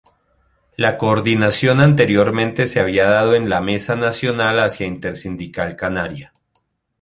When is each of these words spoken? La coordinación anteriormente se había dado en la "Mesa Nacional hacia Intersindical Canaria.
La 0.77 0.97
coordinación 0.97 1.79
anteriormente 1.79 2.65
se 2.65 2.79
había 2.79 3.07
dado 3.07 3.35
en 3.35 3.49
la 3.49 3.61
"Mesa 3.61 3.95
Nacional 3.95 4.59
hacia 4.59 4.87
Intersindical 4.87 5.75
Canaria. 5.75 6.33